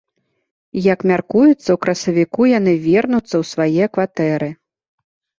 Як 0.83 0.99
мяркуецца, 1.09 1.67
у 1.73 1.75
красавіку 1.83 2.41
яны 2.59 2.73
вернуцца 2.85 3.35
ў 3.41 3.49
свае 3.51 3.85
кватэры. 3.99 4.49